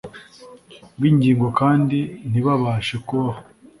[0.95, 1.97] bw’ingingo kandi
[2.29, 3.41] ntibabashe kubaho.